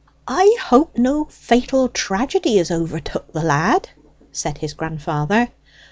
"I 0.27 0.57
hope 0.59 0.97
no 0.97 1.25
fatal 1.25 1.87
tragedy 1.87 2.57
has 2.57 2.71
overtook 2.71 3.31
the 3.33 3.43
lad!" 3.43 3.89
said 4.31 4.57
his 4.57 4.73
grandfather. 4.73 5.49